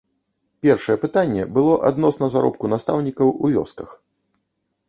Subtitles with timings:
[0.67, 3.89] Першае пытанне было адносна заробку настаўнікаў у вёсках.